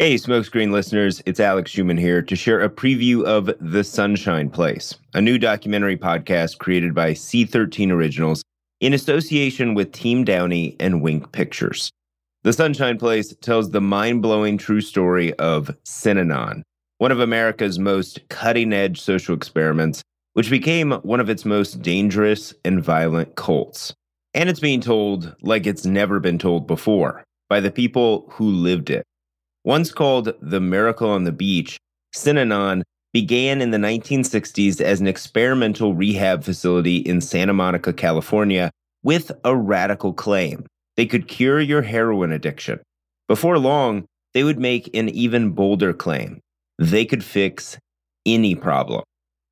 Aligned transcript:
Hey, 0.00 0.14
Smokescreen 0.14 0.70
listeners, 0.70 1.20
it's 1.26 1.40
Alex 1.40 1.72
Schumann 1.72 1.96
here 1.96 2.22
to 2.22 2.36
share 2.36 2.60
a 2.60 2.70
preview 2.70 3.24
of 3.24 3.50
The 3.60 3.82
Sunshine 3.82 4.48
Place, 4.48 4.94
a 5.14 5.20
new 5.20 5.38
documentary 5.38 5.96
podcast 5.96 6.58
created 6.58 6.94
by 6.94 7.14
C13 7.14 7.90
Originals 7.90 8.44
in 8.80 8.94
association 8.94 9.74
with 9.74 9.90
Team 9.90 10.22
Downey 10.22 10.76
and 10.78 11.02
Wink 11.02 11.32
Pictures. 11.32 11.90
The 12.44 12.52
Sunshine 12.52 12.96
Place 12.96 13.34
tells 13.40 13.72
the 13.72 13.80
mind 13.80 14.22
blowing 14.22 14.56
true 14.56 14.82
story 14.82 15.34
of 15.34 15.76
Synanon, 15.84 16.62
one 16.98 17.10
of 17.10 17.18
America's 17.18 17.80
most 17.80 18.20
cutting 18.28 18.72
edge 18.72 19.00
social 19.00 19.34
experiments, 19.34 20.04
which 20.34 20.48
became 20.48 20.92
one 21.02 21.18
of 21.18 21.28
its 21.28 21.44
most 21.44 21.82
dangerous 21.82 22.54
and 22.64 22.80
violent 22.80 23.34
cults. 23.34 23.92
And 24.32 24.48
it's 24.48 24.60
being 24.60 24.80
told 24.80 25.34
like 25.42 25.66
it's 25.66 25.84
never 25.84 26.20
been 26.20 26.38
told 26.38 26.68
before 26.68 27.24
by 27.48 27.58
the 27.58 27.72
people 27.72 28.28
who 28.30 28.48
lived 28.48 28.90
it. 28.90 29.04
Once 29.64 29.92
called 29.92 30.32
the 30.40 30.60
Miracle 30.60 31.10
on 31.10 31.24
the 31.24 31.32
Beach, 31.32 31.78
Synanon 32.14 32.82
began 33.12 33.60
in 33.60 33.70
the 33.70 33.78
1960s 33.78 34.80
as 34.80 35.00
an 35.00 35.06
experimental 35.06 35.94
rehab 35.94 36.44
facility 36.44 36.98
in 36.98 37.20
Santa 37.20 37.52
Monica, 37.52 37.92
California, 37.92 38.70
with 39.02 39.32
a 39.44 39.56
radical 39.56 40.12
claim. 40.12 40.66
They 40.96 41.06
could 41.06 41.28
cure 41.28 41.60
your 41.60 41.82
heroin 41.82 42.32
addiction. 42.32 42.80
Before 43.28 43.58
long, 43.58 44.04
they 44.34 44.44
would 44.44 44.58
make 44.58 44.94
an 44.94 45.08
even 45.08 45.50
bolder 45.50 45.92
claim. 45.92 46.40
They 46.78 47.04
could 47.04 47.24
fix 47.24 47.78
any 48.26 48.54
problem. 48.54 49.02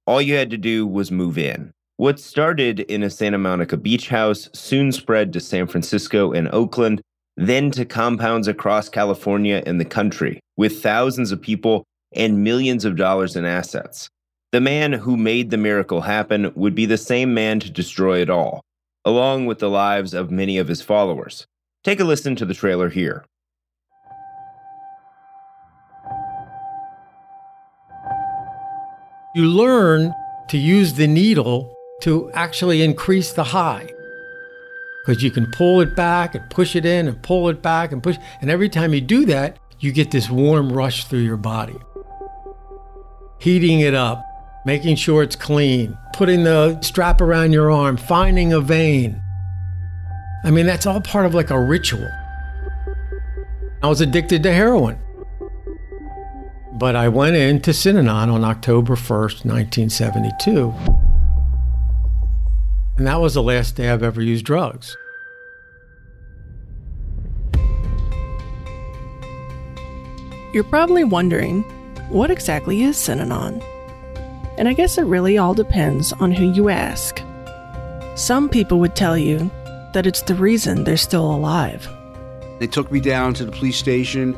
All 0.06 0.22
you 0.22 0.34
had 0.34 0.50
to 0.50 0.56
do 0.56 0.86
was 0.86 1.10
move 1.10 1.38
in. 1.38 1.72
What 1.96 2.20
started 2.20 2.80
in 2.80 3.02
a 3.02 3.10
Santa 3.10 3.38
Monica 3.38 3.76
beach 3.76 4.08
house 4.08 4.50
soon 4.52 4.92
spread 4.92 5.32
to 5.32 5.40
San 5.40 5.66
Francisco 5.66 6.32
and 6.32 6.48
Oakland, 6.52 7.00
then 7.36 7.70
to 7.72 7.84
compounds 7.84 8.48
across 8.48 8.88
California 8.88 9.62
and 9.66 9.80
the 9.80 9.84
country, 9.84 10.40
with 10.56 10.82
thousands 10.82 11.32
of 11.32 11.40
people 11.40 11.84
and 12.14 12.42
millions 12.42 12.84
of 12.84 12.96
dollars 12.96 13.36
in 13.36 13.44
assets. 13.44 14.08
The 14.52 14.60
man 14.60 14.92
who 14.92 15.16
made 15.16 15.50
the 15.50 15.56
miracle 15.56 16.00
happen 16.00 16.52
would 16.54 16.74
be 16.74 16.86
the 16.86 16.96
same 16.96 17.34
man 17.34 17.60
to 17.60 17.70
destroy 17.70 18.20
it 18.20 18.30
all, 18.30 18.62
along 19.04 19.46
with 19.46 19.58
the 19.58 19.68
lives 19.68 20.14
of 20.14 20.30
many 20.30 20.56
of 20.56 20.68
his 20.68 20.80
followers. 20.80 21.46
Take 21.84 22.00
a 22.00 22.04
listen 22.04 22.36
to 22.36 22.46
the 22.46 22.54
trailer 22.54 22.88
here. 22.88 23.24
You 29.34 29.44
learn 29.44 30.14
to 30.48 30.56
use 30.56 30.94
the 30.94 31.06
needle 31.06 31.76
to 32.00 32.30
actually 32.32 32.82
increase 32.82 33.32
the 33.32 33.44
high 33.44 33.88
because 35.06 35.22
you 35.22 35.30
can 35.30 35.46
pull 35.52 35.80
it 35.80 35.94
back 35.94 36.34
and 36.34 36.50
push 36.50 36.74
it 36.74 36.84
in 36.84 37.06
and 37.06 37.22
pull 37.22 37.48
it 37.48 37.62
back 37.62 37.92
and 37.92 38.02
push. 38.02 38.16
And 38.40 38.50
every 38.50 38.68
time 38.68 38.92
you 38.92 39.00
do 39.00 39.24
that, 39.26 39.56
you 39.78 39.92
get 39.92 40.10
this 40.10 40.28
warm 40.28 40.72
rush 40.72 41.04
through 41.04 41.20
your 41.20 41.36
body. 41.36 41.76
Heating 43.38 43.80
it 43.80 43.94
up, 43.94 44.24
making 44.64 44.96
sure 44.96 45.22
it's 45.22 45.36
clean, 45.36 45.96
putting 46.12 46.42
the 46.42 46.80
strap 46.80 47.20
around 47.20 47.52
your 47.52 47.70
arm, 47.70 47.96
finding 47.96 48.52
a 48.52 48.60
vein. 48.60 49.22
I 50.42 50.50
mean, 50.50 50.66
that's 50.66 50.86
all 50.86 51.00
part 51.00 51.24
of 51.24 51.34
like 51.34 51.50
a 51.50 51.60
ritual. 51.60 52.10
I 53.84 53.88
was 53.88 54.00
addicted 54.00 54.42
to 54.42 54.52
heroin. 54.52 54.98
But 56.72 56.96
I 56.96 57.08
went 57.08 57.36
into 57.36 57.70
Synanon 57.70 58.32
on 58.32 58.42
October 58.42 58.96
1st, 58.96 59.44
1972. 59.44 60.95
And 62.96 63.06
that 63.06 63.20
was 63.20 63.34
the 63.34 63.42
last 63.42 63.76
day 63.76 63.90
I've 63.90 64.02
ever 64.02 64.22
used 64.22 64.44
drugs. 64.46 64.96
You're 70.54 70.64
probably 70.64 71.04
wondering, 71.04 71.62
what 72.08 72.30
exactly 72.30 72.82
is 72.82 72.96
Synanon? 72.96 73.62
And 74.56 74.68
I 74.68 74.72
guess 74.72 74.96
it 74.96 75.02
really 75.02 75.36
all 75.36 75.52
depends 75.52 76.14
on 76.14 76.32
who 76.32 76.50
you 76.52 76.70
ask. 76.70 77.20
Some 78.14 78.48
people 78.48 78.78
would 78.78 78.96
tell 78.96 79.18
you 79.18 79.50
that 79.92 80.06
it's 80.06 80.22
the 80.22 80.34
reason 80.34 80.84
they're 80.84 80.96
still 80.96 81.30
alive. 81.30 81.86
They 82.58 82.66
took 82.66 82.90
me 82.90 83.00
down 83.00 83.34
to 83.34 83.44
the 83.44 83.52
police 83.52 83.76
station. 83.76 84.34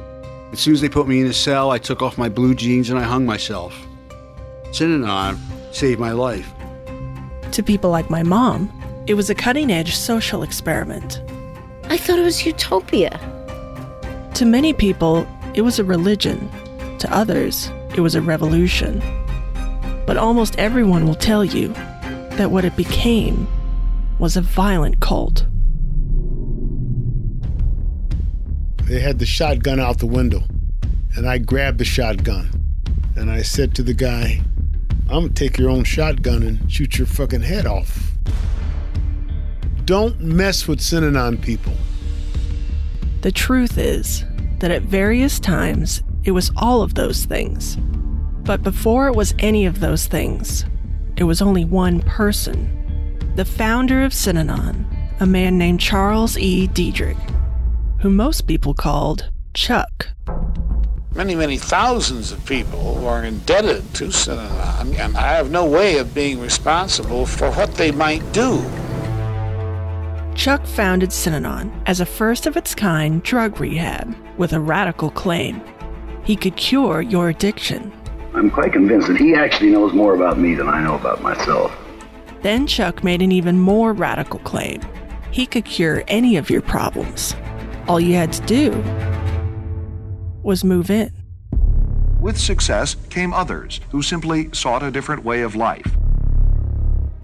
As 0.50 0.58
soon 0.58 0.74
as 0.74 0.80
they 0.80 0.88
put 0.88 1.06
me 1.06 1.20
in 1.20 1.28
a 1.28 1.32
cell, 1.32 1.70
I 1.70 1.78
took 1.78 2.02
off 2.02 2.18
my 2.18 2.28
blue 2.28 2.56
jeans 2.56 2.90
and 2.90 2.98
I 2.98 3.04
hung 3.04 3.24
myself. 3.24 3.78
Synanon 4.70 5.38
saved 5.72 6.00
my 6.00 6.10
life. 6.10 6.50
To 7.52 7.62
people 7.62 7.90
like 7.90 8.10
my 8.10 8.22
mom, 8.22 8.70
it 9.06 9.14
was 9.14 9.30
a 9.30 9.34
cutting 9.34 9.70
edge 9.72 9.94
social 9.94 10.42
experiment. 10.42 11.22
I 11.84 11.96
thought 11.96 12.18
it 12.18 12.24
was 12.24 12.44
utopia. 12.44 13.18
To 14.34 14.44
many 14.44 14.72
people, 14.72 15.26
it 15.54 15.62
was 15.62 15.78
a 15.78 15.84
religion. 15.84 16.48
To 16.98 17.12
others, 17.14 17.70
it 17.94 18.00
was 18.00 18.14
a 18.14 18.20
revolution. 18.20 19.00
But 20.06 20.16
almost 20.16 20.56
everyone 20.58 21.06
will 21.06 21.14
tell 21.14 21.44
you 21.44 21.68
that 22.32 22.50
what 22.50 22.64
it 22.64 22.76
became 22.76 23.48
was 24.18 24.36
a 24.36 24.40
violent 24.40 25.00
cult. 25.00 25.46
They 28.84 29.00
had 29.00 29.18
the 29.18 29.26
shotgun 29.26 29.80
out 29.80 29.98
the 29.98 30.06
window, 30.06 30.42
and 31.16 31.28
I 31.28 31.38
grabbed 31.38 31.78
the 31.78 31.84
shotgun. 31.84 32.50
And 33.16 33.30
I 33.30 33.42
said 33.42 33.74
to 33.74 33.82
the 33.82 33.94
guy, 33.94 34.40
I'm 35.10 35.22
gonna 35.22 35.30
take 35.30 35.56
your 35.56 35.70
own 35.70 35.84
shotgun 35.84 36.42
and 36.42 36.70
shoot 36.70 36.98
your 36.98 37.06
fucking 37.06 37.40
head 37.40 37.66
off. 37.66 38.12
Don't 39.86 40.20
mess 40.20 40.68
with 40.68 40.80
Synanon 40.80 41.40
people. 41.40 41.72
The 43.22 43.32
truth 43.32 43.78
is 43.78 44.24
that 44.58 44.70
at 44.70 44.82
various 44.82 45.40
times 45.40 46.02
it 46.24 46.32
was 46.32 46.50
all 46.56 46.82
of 46.82 46.94
those 46.94 47.24
things. 47.24 47.76
But 48.44 48.62
before 48.62 49.08
it 49.08 49.16
was 49.16 49.34
any 49.38 49.64
of 49.64 49.80
those 49.80 50.06
things, 50.06 50.66
it 51.16 51.24
was 51.24 51.40
only 51.40 51.64
one 51.64 52.02
person 52.02 52.74
the 53.34 53.44
founder 53.44 54.02
of 54.02 54.12
Synanon, 54.12 54.84
a 55.20 55.26
man 55.26 55.56
named 55.56 55.78
Charles 55.78 56.36
E. 56.36 56.66
Dederich, 56.66 57.16
who 58.00 58.10
most 58.10 58.48
people 58.48 58.74
called 58.74 59.30
Chuck. 59.54 60.08
Many, 61.18 61.34
many 61.34 61.58
thousands 61.58 62.30
of 62.30 62.46
people 62.46 63.04
are 63.08 63.24
indebted 63.24 63.92
to 63.94 64.04
Synanon, 64.04 64.96
and 65.00 65.16
I 65.16 65.32
have 65.32 65.50
no 65.50 65.66
way 65.66 65.98
of 65.98 66.14
being 66.14 66.38
responsible 66.38 67.26
for 67.26 67.50
what 67.50 67.74
they 67.74 67.90
might 67.90 68.22
do. 68.32 68.62
Chuck 70.36 70.64
founded 70.64 71.10
Synanon 71.10 71.72
as 71.86 71.98
a 71.98 72.06
first 72.06 72.46
of 72.46 72.56
its 72.56 72.72
kind 72.72 73.20
drug 73.24 73.60
rehab 73.60 74.14
with 74.38 74.52
a 74.52 74.60
radical 74.60 75.10
claim. 75.10 75.60
He 76.22 76.36
could 76.36 76.54
cure 76.54 77.02
your 77.02 77.30
addiction. 77.30 77.90
I'm 78.32 78.48
quite 78.48 78.72
convinced 78.72 79.08
that 79.08 79.16
he 79.16 79.34
actually 79.34 79.70
knows 79.70 79.92
more 79.92 80.14
about 80.14 80.38
me 80.38 80.54
than 80.54 80.68
I 80.68 80.84
know 80.84 80.94
about 80.94 81.20
myself. 81.20 81.76
Then 82.42 82.64
Chuck 82.68 83.02
made 83.02 83.22
an 83.22 83.32
even 83.32 83.58
more 83.58 83.92
radical 83.92 84.38
claim. 84.38 84.82
He 85.32 85.46
could 85.46 85.64
cure 85.64 86.04
any 86.06 86.36
of 86.36 86.48
your 86.48 86.62
problems. 86.62 87.34
All 87.88 87.98
you 87.98 88.14
had 88.14 88.32
to 88.34 88.42
do 88.46 89.17
was 90.48 90.64
move 90.64 90.90
in. 90.90 91.12
With 92.22 92.38
success 92.38 92.96
came 93.10 93.34
others 93.34 93.80
who 93.90 94.00
simply 94.00 94.48
sought 94.54 94.82
a 94.82 94.90
different 94.90 95.22
way 95.22 95.42
of 95.42 95.54
life. 95.54 95.94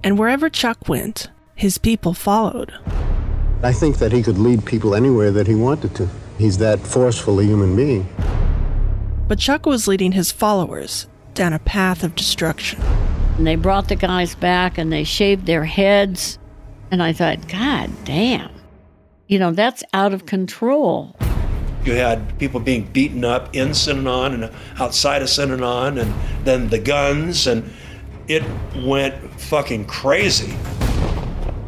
And 0.05 0.19
wherever 0.19 0.51
Chuck 0.51 0.91
went, 0.91 1.31
his 1.55 1.79
people 1.79 2.13
followed. 2.13 2.75
I 3.63 3.73
think 3.73 3.97
that 3.97 4.13
he 4.13 4.23
could 4.23 4.37
lead 4.37 4.67
people 4.67 4.95
anywhere 4.95 5.31
that 5.31 5.47
he 5.47 5.55
wanted 5.55 5.95
to. 5.95 6.11
He's 6.37 6.59
that 6.59 6.81
forceful 6.81 7.41
a 7.41 7.45
human 7.45 7.75
being. 7.75 8.07
But 9.27 9.39
Chuck 9.39 9.65
was 9.65 9.89
leading 9.89 10.13
his 10.13 10.31
followers 10.31 11.07
down 11.33 11.55
a 11.55 11.59
path 11.59 12.05
of 12.05 12.15
destruction. 12.15 12.83
And 13.39 13.47
they 13.47 13.57
brought 13.57 13.89
the 13.89 13.97
guys 13.97 14.35
back 14.35 14.77
and 14.77 14.93
they 14.93 15.03
shaved 15.03 15.47
their 15.47 15.65
heads. 15.65 16.39
And 16.91 17.03
I 17.03 17.15
thought, 17.15 17.49
God 17.49 17.91
damn. 18.05 18.51
You 19.29 19.39
know, 19.39 19.53
that's 19.53 19.83
out 19.95 20.13
of 20.13 20.27
control. 20.27 21.17
You 21.85 21.93
had 21.93 22.39
people 22.39 22.61
being 22.61 22.85
beaten 22.93 23.25
up 23.25 23.55
in 23.55 23.69
Synanon 23.71 24.35
and 24.35 24.51
outside 24.81 25.21
of 25.23 25.29
Synanon, 25.29 26.01
and 26.01 26.15
then 26.45 26.69
the 26.69 26.79
guns, 26.79 27.47
and 27.47 27.71
it 28.27 28.43
went 28.77 29.15
fucking 29.41 29.85
crazy. 29.87 30.55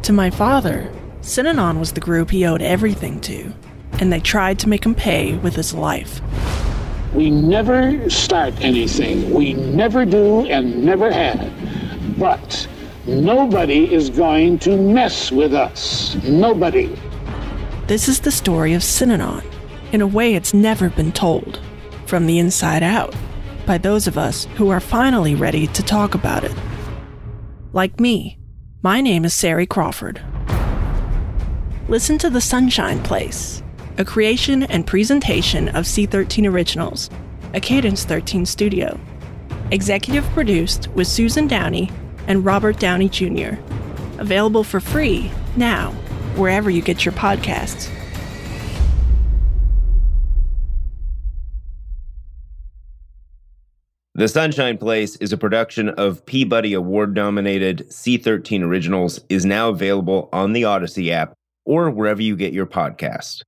To 0.03 0.13
my 0.13 0.31
father, 0.31 0.91
Synanon 1.21 1.79
was 1.79 1.93
the 1.93 2.01
group 2.01 2.31
he 2.31 2.47
owed 2.47 2.63
everything 2.63 3.21
to. 3.23 3.53
and 3.99 4.13
they 4.13 4.21
tried 4.21 4.59
to 4.59 4.69
make 4.69 4.85
him 4.85 4.95
pay 4.95 5.37
with 5.39 5.55
his 5.57 5.73
life. 5.73 6.21
We 7.15 7.31
never 7.31 8.11
start 8.11 8.53
anything. 8.61 9.33
We 9.33 9.55
never 9.55 10.05
do 10.05 10.47
and 10.47 10.85
never 10.85 11.11
have. 11.11 11.51
But 12.19 12.69
nobody 13.07 13.91
is 13.93 14.11
going 14.11 14.59
to 14.61 14.77
mess 14.77 15.33
with 15.33 15.55
us. 15.55 16.15
Nobody. 16.25 16.95
This 17.87 18.07
is 18.09 18.21
the 18.21 18.31
story 18.31 18.75
of 18.75 18.83
Synanon, 18.83 19.43
in 19.93 20.01
a 20.01 20.07
way 20.07 20.35
it's 20.35 20.55
never 20.55 20.91
been 20.91 21.13
told, 21.13 21.61
from 22.07 22.27
the 22.27 22.39
inside 22.39 22.83
out, 22.83 23.15
by 23.67 23.79
those 23.79 24.07
of 24.07 24.19
us 24.19 24.45
who 24.57 24.69
are 24.69 24.81
finally 24.81 25.35
ready 25.35 25.67
to 25.69 25.83
talk 25.83 26.15
about 26.15 26.45
it. 26.45 26.55
Like 27.73 28.01
me, 28.01 28.39
my 28.83 29.01
name 29.01 29.25
is 29.25 29.35
Sari 29.35 29.67
Crawford. 29.67 30.21
Listen 31.89 32.19
to 32.19 32.31
The 32.31 32.41
Sunshine 32.41 33.03
Place, 33.03 33.63
a 33.99 34.05
creation 34.05 34.65
and 34.65 34.87
presentation 34.87 35.69
of 35.71 35.85
C13 35.85 36.51
Originals, 36.51 37.11
a 37.55 37.61
Cadence 37.61 38.05
13 38.05 38.47
studio. 38.47 38.99
Executive 39.71 40.25
produced 40.31 40.89
with 40.89 41.07
Susan 41.07 41.47
Downey 41.47 41.91
and 42.27 42.45
Robert 42.45 42.79
Downey 42.79 43.09
Jr. 43.09 43.55
Available 44.19 44.65
for 44.65 44.81
free 44.81 45.31
now, 45.57 45.93
wherever 46.37 46.71
you 46.71 46.83
get 46.83 47.05
your 47.05 47.15
podcasts. 47.15 47.91
The 54.17 54.29
Sunshine 54.29 54.79
Place 54.79 55.17
is 55.17 55.35
a 55.35 55.37
production 55.37 55.91
of 55.91 56.25
Peabody 56.25 56.73
Award 56.73 57.15
nominated 57.15 57.87
C13 57.91 58.63
Originals, 58.63 59.21
is 59.29 59.45
now 59.45 59.69
available 59.69 60.31
on 60.33 60.55
the 60.55 60.65
Odyssey 60.65 61.13
app 61.13 61.35
or 61.67 61.91
wherever 61.91 62.23
you 62.23 62.35
get 62.35 62.55
your 62.55 62.65
podcast. 62.65 63.43